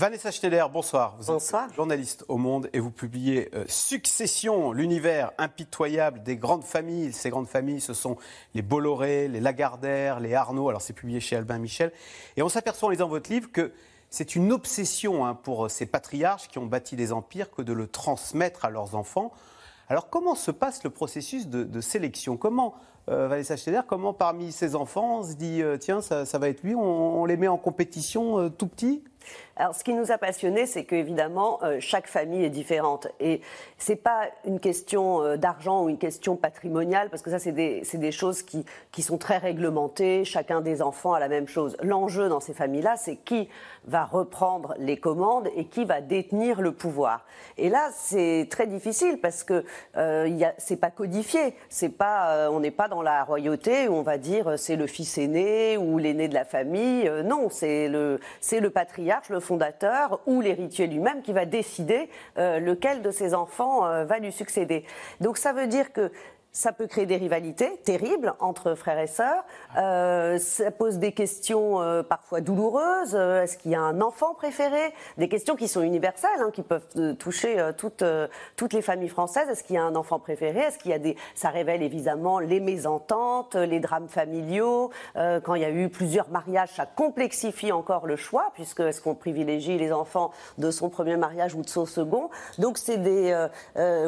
[0.00, 1.14] Vanessa Schneider, bonsoir.
[1.18, 1.66] Vous bonsoir.
[1.66, 7.12] êtes journaliste au Monde et vous publiez euh, Succession, l'univers impitoyable des grandes familles.
[7.12, 8.16] Ces grandes familles, ce sont
[8.54, 10.70] les Bolloré, les Lagardère, les Arnaud.
[10.70, 11.92] Alors c'est publié chez Albin Michel.
[12.38, 13.72] Et on s'aperçoit en lisant votre livre que
[14.08, 17.74] c'est une obsession hein, pour euh, ces patriarches qui ont bâti des empires que de
[17.74, 19.32] le transmettre à leurs enfants.
[19.90, 22.38] Alors comment se passe le processus de, sélection?
[22.38, 22.74] Comment,
[23.10, 26.74] euh, Vanessa Schneider, comment parmi ces enfants on se dit, tiens, ça, va être lui,
[26.74, 29.04] on, les met en compétition tout petit?
[29.60, 33.08] Alors, ce qui nous a passionné, c'est qu'évidemment, euh, chaque famille est différente.
[33.20, 33.42] Et
[33.76, 37.52] ce n'est pas une question euh, d'argent ou une question patrimoniale, parce que ça, c'est
[37.52, 40.24] des, des, choses qui, qui, sont très réglementées.
[40.24, 41.76] Chacun des enfants a la même chose.
[41.82, 43.50] L'enjeu dans ces familles-là, c'est qui
[43.84, 47.26] va reprendre les commandes et qui va détenir le pouvoir.
[47.58, 49.64] Et là, c'est très difficile parce que
[49.96, 51.54] euh, c'est pas codifié.
[51.98, 55.18] Pas, euh, on n'est pas dans la royauté où on va dire c'est le fils
[55.18, 57.10] aîné ou l'aîné de la famille.
[57.24, 58.20] non, c'est le,
[58.52, 62.08] le patriarche, le fondateur ou l'héritier lui-même qui va décider
[62.38, 64.84] euh, lequel de ses enfants euh, va lui succéder.
[65.20, 66.10] Donc ça veut dire que
[66.52, 69.44] ça peut créer des rivalités terribles entre frères et sœurs.
[69.76, 73.14] Euh, ça pose des questions euh, parfois douloureuses.
[73.14, 74.92] Euh, est-ce qu'il y a un enfant préféré?
[75.16, 78.04] Des questions qui sont universelles, hein, qui peuvent euh, toucher toutes,
[78.56, 79.48] toutes les familles françaises.
[79.48, 80.60] Est-ce qu'il y a un enfant préféré?
[80.60, 84.90] Est-ce qu'il y a des Ça révèle évidemment les mésententes, les drames familiaux?
[85.14, 89.14] quand il y a eu plusieurs mariages, ça complexifie encore le choix, puisque est-ce qu'on
[89.14, 92.30] privilégie les enfants de son premier mariage ou de son second?
[92.58, 93.46] Donc c'est des,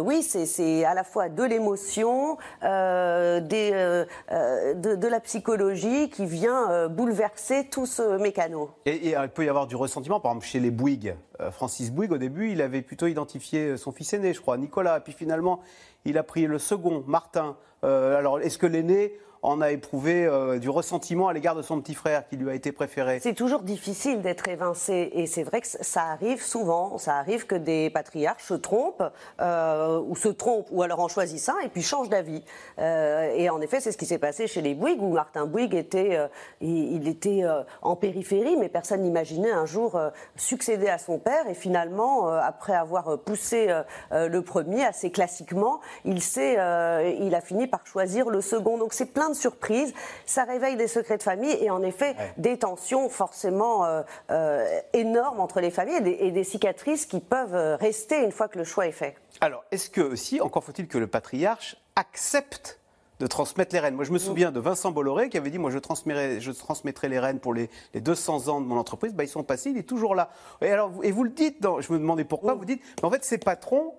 [0.01, 2.32] oui, c'est à la fois de l'émotion
[2.63, 8.71] euh, euh, euh, de, la psychologie qui vient bouleverser tout ce mécano.
[8.87, 11.15] Et, il peut y avoir du ressentiment, par exemple chez les Bouygues.
[11.51, 15.01] Francis Bouygues, au début, il avait plutôt identifié son fils aîné, je crois, Nicolas.
[15.01, 15.61] Puis finalement,
[16.05, 17.57] il a pris le second, Martin.
[17.83, 21.95] alors, est-ce que l'aîné en a éprouvé euh, du ressentiment à l'égard de son petit
[21.95, 23.19] frère qui lui a été préféré.
[23.21, 26.97] C'est toujours difficile d'être évincé et c'est vrai que ça arrive souvent.
[26.99, 29.03] Ça arrive que des patriarches se trompent
[29.41, 32.45] euh, ou se trompent ou alors en choisissent un et puis changent d'avis.
[32.79, 35.75] Euh, et en effet, c'est ce qui s'est passé chez les Bouygues où Martin Bouygues
[35.75, 36.19] était,
[36.61, 37.43] il, était
[37.83, 40.01] en périphérie, mais personne n'imaginait un jour
[40.37, 43.75] succéder à son père et finalement, après avoir poussé
[44.13, 48.79] le premier assez classiquement, il, il a fini par choisir le second.
[48.79, 49.93] Donc c'est plein surprise,
[50.27, 55.41] ça réveille des secrets de famille et en effet des tensions forcément euh, euh, énormes
[55.41, 58.87] entre les familles et des, cicatrices qui peuvent euh, rester une fois que le choix
[58.87, 59.17] est fait.
[59.41, 62.81] Alors, est-ce que aussi, encore faut-il que le patriarche accepte
[63.21, 63.95] de transmettre les rênes?
[63.95, 67.09] Moi, je me souviens de Vincent Bolloré qui avait dit, moi, je transmettrai, je transmettrai
[67.09, 69.15] les rênes pour les, 200 ans de mon entreprise.
[69.15, 70.31] Bah, ils sont passés, il est toujours là.
[70.61, 73.11] Et, alors, et vous le dites, dans, je me demandais pourquoi, vous dites, mais en
[73.11, 73.95] fait, ces patrons,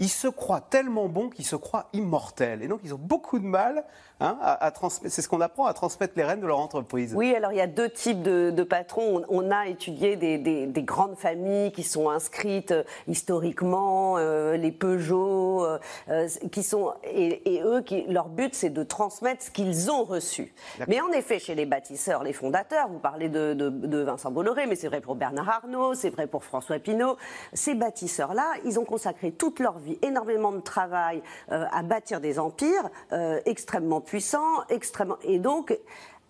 [0.00, 2.62] ils se croient tellement bons qu'ils se croient immortels.
[2.62, 3.84] Et donc, ils ont beaucoup de mal
[4.18, 5.14] hein, à, transmettre.
[5.14, 7.12] C'est ce qu'on apprend à transmettre les rênes de leur entreprise.
[7.14, 9.22] Oui, alors il y a deux types de, patrons.
[9.28, 16.28] On, a étudié des, grandes familles qui sont inscrites euh, historiquement, euh, les Peugeot, euh,
[16.50, 20.54] qui sont et, eux, qui, leur but, c'est de transmettre ce qu'ils ont reçu.
[20.88, 24.76] Mais en effet, chez les bâtisseurs, les fondateurs, vous parlez de, de Vincent Bolloré, mais
[24.76, 27.18] c'est vrai pour Bernard Arnault, c'est vrai pour François Pinault.
[27.52, 32.38] Ces bâtisseurs-là, ils ont consacré toute leur vie énormément de travail euh, à bâtir des
[32.38, 35.76] empires euh, extrêmement puissants, extrêmement et donc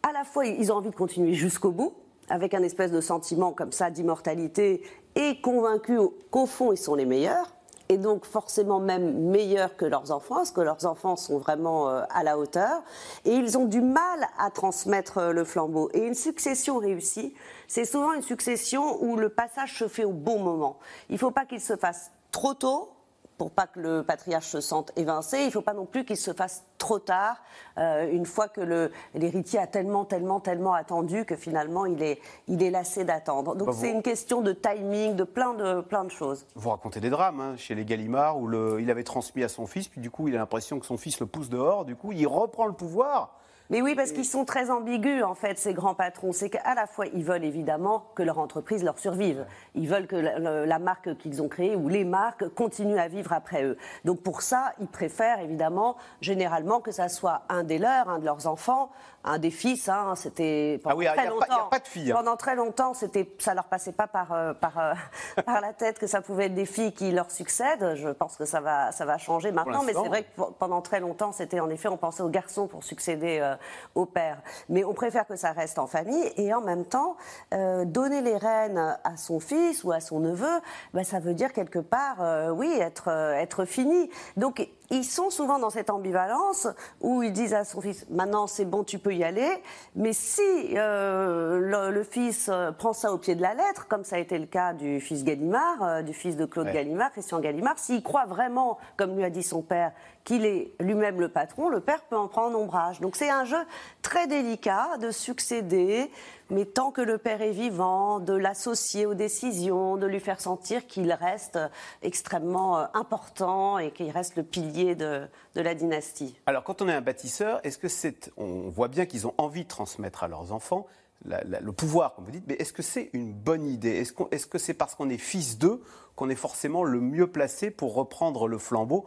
[0.03, 1.95] à la fois ils ont envie de continuer jusqu'au bout
[2.29, 4.83] avec un espèce de sentiment comme ça d'immortalité
[5.15, 6.01] et convaincus
[6.31, 7.55] qu'au fond ils sont les meilleurs
[7.91, 12.03] et donc forcément même meilleurs que leurs enfants, parce que leurs enfants sont vraiment euh,
[12.11, 12.85] à la hauteur,
[13.25, 15.91] et ils ont du mal à transmettre le flambeau.
[15.93, 17.35] Et une succession réussie,
[17.67, 20.79] c'est souvent une succession où le passage se fait au bon moment.
[21.09, 22.91] Il ne faut pas qu'il se fasse trop tôt,
[23.41, 25.39] pour pas que le patriarche se sente évincé.
[25.39, 27.37] Il ne faut pas non plus qu'il se fasse trop tard,
[27.79, 32.63] euh, une fois que l'héritier a tellement, tellement, tellement attendu que finalement il est, il
[32.63, 33.55] est lassé d'attendre.
[33.57, 36.47] Donc bah, c'est une question de timing, de plein de, plein de choses.
[36.55, 39.67] Vous racontez des drames hein, chez les Gallimards où le, il avait transmis à son
[39.67, 42.13] fils, puis du coup il a l'impression que son fils le pousse dehors, du coup
[42.13, 43.40] il reprend le pouvoir.
[43.71, 46.33] Mais oui, parce qu'ils sont très ambigus, en fait, ces grands patrons.
[46.33, 49.47] C'est qu'à la fois, ils veulent évidemment que leur entreprise leur survive.
[49.77, 53.63] Ils veulent que la, marque qu'ils ont créée ou les marques continuent à vivre après
[53.63, 53.79] eux.
[54.05, 58.25] Donc pour ça, ils préfèrent évidemment, généralement, que ça soit un des leurs, un de
[58.25, 58.91] leurs enfants,
[59.23, 59.89] un des fils.
[59.89, 61.47] Hein, c'était ah oui, très longtemps.
[61.49, 62.11] Il n'y a, pas de filles.
[62.11, 62.17] Hein.
[62.17, 64.95] Pendant très longtemps, c'était, ça leur passait pas par, euh, par, euh,
[65.47, 67.95] par la tête que ça pouvait être des filles qui leur succèdent.
[67.95, 70.99] Je pense que ça va, ça va changer maintenant, mais c'est vrai que pendant très
[70.99, 73.55] longtemps, c'était en effet, on pensait aux garçons pour succéder euh,
[73.95, 74.43] au père.
[74.69, 77.17] Mais on préfère que ça reste en famille et en même temps,
[77.51, 80.61] donner les rênes à son fils ou à son neveu,
[80.95, 82.19] ben, ça veut dire quelque part,
[82.57, 84.11] oui, être, être fini.
[84.37, 86.67] Donc ils sont souvent dans cette ambivalence
[87.01, 89.49] où ils disent à son fils maintenant c'est bon tu peux y aller.
[89.95, 90.43] Mais si
[90.77, 94.39] euh, le, fils euh, prend ça au pied de la lettre comme ça a été
[94.39, 98.27] le cas du fils Gallimard euh, du fils de Claude Gallimard Christian Gallimard s'il croit
[98.27, 99.93] vraiment comme lui a dit son père
[100.25, 103.01] qu'il est lui-même le patron le père peut en prendre ombrage.
[103.01, 103.65] Donc c'est un jeu
[104.03, 106.11] très délicat de succéder
[106.51, 110.87] mais tant que le père est vivant, de l'associer aux décisions, de lui faire sentir
[110.87, 111.59] qu'il reste
[112.03, 116.39] extrêmement euh, important et qu'il reste le pilier de, la dynastie.
[116.47, 117.89] Alors, quand on est un bâtisseur, est-ce que.
[118.37, 120.87] On voit bien qu'ils ont envie de transmettre à leurs enfants
[121.25, 124.07] le pouvoir, comme vous dites, mais est-ce que c'est une bonne idée?
[124.31, 125.83] Est-ce que c'est parce qu'on est fils d'eux
[126.17, 129.07] qu'on est forcément le mieux placé pour reprendre le flambeau?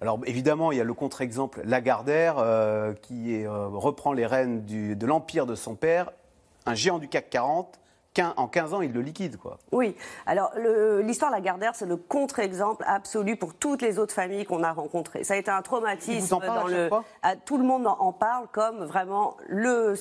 [0.00, 5.06] Alors évidemment, il y a le contre-exemple Lagardère euh, qui euh, reprend les rênes de
[5.06, 6.10] l'empire de son père
[6.66, 7.80] un géant du CAC 40
[8.20, 9.36] en 15 ans, il le liquide.
[9.38, 9.58] Quoi.
[9.70, 9.96] Oui.
[10.26, 10.52] Alors,
[11.02, 15.24] l'histoire Lagardère, c'est le contre-exemple absolu pour toutes les autres familles qu'on a rencontrées.
[15.24, 16.90] Ça a été un traumatisme dans le.
[17.44, 19.94] tout le monde en parle comme vraiment le,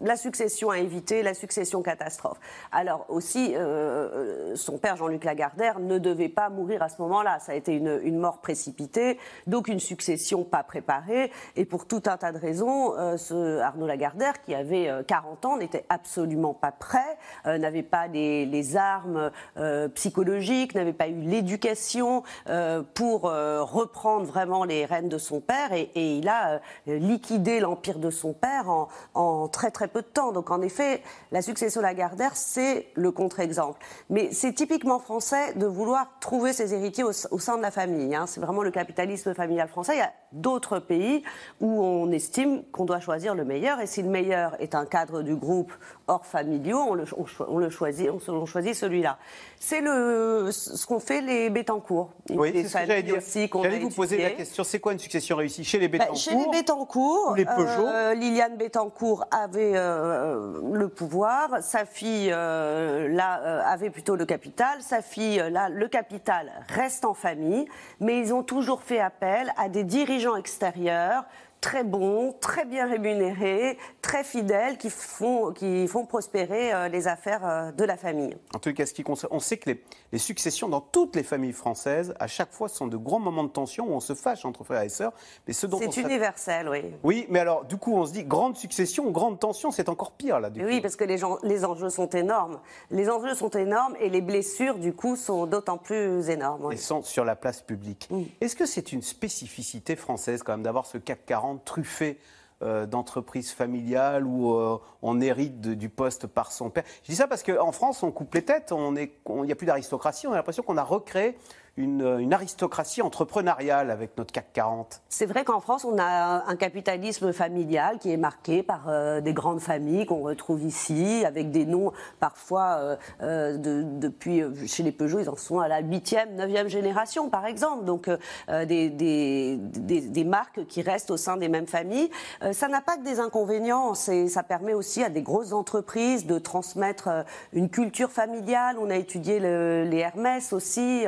[0.00, 2.38] la succession à éviter, la succession catastrophe.
[2.70, 7.38] Alors, aussi, euh, son père, Jean-Luc Lagardère, ne devait pas mourir à ce moment-là.
[7.40, 11.30] Ça a été une, une, mort précipitée, donc une succession pas préparée.
[11.56, 15.48] Et pour tout un tas de raisons, euh, ce Arnaud Lagardère, qui avait 40 euh,
[15.48, 17.18] ans, n'était absolument pas prêt.
[17.46, 24.64] Euh, n'avait pas les, armes euh, psychologiques, n'avait pas eu l'éducation euh, pour reprendre vraiment
[24.64, 29.70] les rênes de son père et, il a liquidé l'empire de son père en, très
[29.70, 30.32] très peu de temps.
[30.32, 33.80] Donc en effet, la succession Lagardère, c'est le contre-exemple.
[34.10, 38.14] Mais c'est typiquement français de vouloir trouver ses héritiers au, sein de la famille.
[38.14, 38.26] Hein.
[38.26, 39.94] C'est vraiment le capitalisme familial français.
[39.94, 41.22] Il y a d'autres pays
[41.60, 45.22] où on estime qu'on doit choisir le meilleur et si le meilleur est un cadre
[45.22, 45.72] du groupe
[46.06, 47.04] hors familiaux, on le,
[47.40, 49.18] le choisit, on, choisit celui-là.
[49.58, 52.10] C'est le, ce qu'ont fait les Bétancourt.
[52.30, 53.20] Oui, c'est ce que j'allais dire.
[53.62, 56.34] J'allais vous poser la question, c'est quoi une succession réussie chez les bah, Bétancourt Chez
[56.34, 57.86] les Bétancourt, les Peugeot.
[57.86, 64.80] Euh, Liliane Bétancourt avait euh, le pouvoir, sa fille euh, là avait plutôt le capital,
[64.80, 67.66] sa fille là le capital reste en famille,
[68.00, 71.24] mais ils ont toujours fait appel à des dirigeants extérieurs
[71.62, 77.46] très bons, très bien rémunérés, très fidèles, qui font, qui font prospérer euh, les affaires
[77.46, 78.36] euh, de la famille.
[78.52, 82.14] En tout cas, ce qui on sait que les, successions dans toutes les familles françaises,
[82.18, 84.82] à chaque fois, sont de grands moments de tension où on se fâche entre frères
[84.82, 85.12] et sœurs.
[85.46, 86.82] Mais ce dont c'est universel, oui.
[87.04, 90.40] Oui, mais alors, du coup, on se dit grande succession, grande tension, c'est encore pire
[90.40, 90.50] là.
[90.56, 92.58] oui, parce que les, gens, les enjeux sont énormes.
[92.90, 96.70] Les enjeux sont énormes et les blessures, du coup, sont d'autant plus énormes.
[96.72, 98.08] Elles sont sur la place publique.
[98.40, 102.18] Est-ce que c'est une spécificité française quand même d'avoir ce CAC 40 truffé
[102.62, 106.84] euh, d'entreprises familiales où euh, on hérite du poste par son père.
[107.02, 110.28] Je dis ça parce qu'en France, on coupe les têtes, il n'y a plus d'aristocratie,
[110.28, 111.36] on a l'impression qu'on a recréé
[111.76, 115.02] une, aristocratie entrepreneuriale avec notre CAC 40.
[115.08, 119.32] C'est vrai qu'en France, on a un capitalisme familial qui est marqué par euh, des
[119.32, 124.92] grandes familles qu'on retrouve ici, avec des noms parfois euh, euh, de, depuis, chez les
[124.92, 127.84] Peugeot, ils en sont à la 8e, 9e génération, par exemple.
[127.84, 128.10] Donc,
[128.48, 132.10] des, marques qui restent au sein des mêmes familles.
[132.52, 137.24] ça n'a pas que des inconvénients, ça permet aussi à des grosses entreprises de transmettre
[137.52, 138.76] une culture familiale.
[138.78, 141.06] On a étudié les Hermès aussi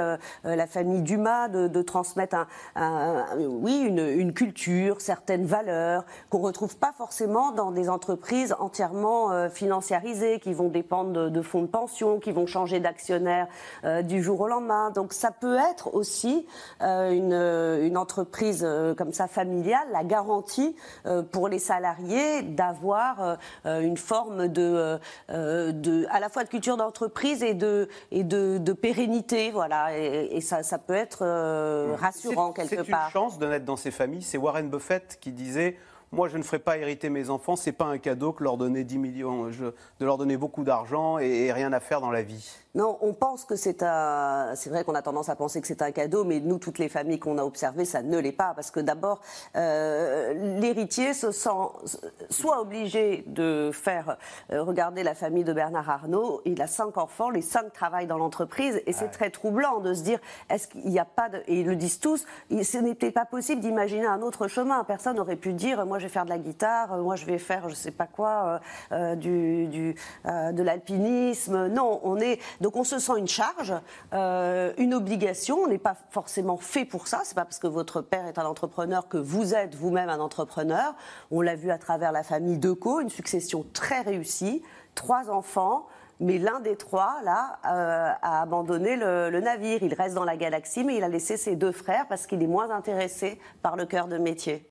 [0.54, 2.47] euh, la famille Dumas de, transmettre
[2.77, 9.33] un, oui, une, culture, certaines valeurs qu'on ne retrouve pas forcément dans des entreprises entièrement
[9.33, 13.49] euh, financiarisées, qui vont dépendre de, fonds de pension, qui vont changer d'actionnaire
[13.85, 14.91] euh, du jour au lendemain.
[14.91, 16.47] Donc ça peut être aussi
[16.81, 20.75] une, entreprise comme ça familiale, la garantie
[21.31, 27.55] pour les salariés d'avoir une forme de, de, à la fois de culture d'entreprise et
[27.55, 29.51] de, et de, pérennité.
[29.51, 29.89] Voilà.
[30.45, 33.11] Ça, peut être euh, rassurant quelque part.
[33.13, 34.23] C'est une chance de naître dans ces familles.
[34.23, 35.77] C'est Warren Buffett qui disait
[36.13, 37.57] moi, je ne ferai pas hériter mes enfants.
[37.57, 41.53] C'est pas un cadeau que leur donner 10 millions, de leur donner beaucoup d'argent et,
[41.53, 42.51] rien à faire dans la vie.
[42.75, 44.53] Non, on pense que c'est un.
[44.57, 46.89] C'est vrai qu'on a tendance à penser que c'est un cadeau, mais nous, toutes les
[46.89, 49.21] familles qu'on a observées, ça ne l'est pas, parce que d'abord,
[49.55, 51.51] euh, l'héritier se sent
[52.31, 54.17] soit obligé de faire
[54.51, 56.43] euh, regarder la famille de Bernard Arnault.
[56.47, 60.03] Il a cinq enfants, les cinq travaillent dans l'entreprise, et c'est très troublant de se
[60.03, 60.19] dire
[60.51, 61.39] est-ce qu'il n'y a pas de.
[61.47, 64.83] Et ils le disent tous, ce n'était pas possible d'imaginer un autre chemin.
[64.83, 67.69] Personne n'aurait pu dire moi je vais faire de la guitare, moi je vais faire
[67.69, 68.61] je sais pas quoi,
[69.17, 69.95] du, du
[70.25, 71.69] de l'alpinisme.
[71.69, 73.73] Non, on est donc on se sent une charge,
[74.13, 75.59] une obligation.
[75.65, 77.21] On n'est pas forcément fait pour ça.
[77.25, 80.95] C'est pas parce que votre père est un entrepreneur que vous êtes vous-même un entrepreneur.
[81.31, 84.63] On l'a vu à travers la famille Deco, une succession très réussie,
[84.95, 85.87] trois enfants
[86.21, 89.83] mais l'un des trois, là, euh, a abandonné le, navire.
[89.83, 92.47] Il reste dans la galaxie, mais il a laissé ses deux frères parce qu'il est
[92.47, 94.71] moins intéressé par le cœur de métier.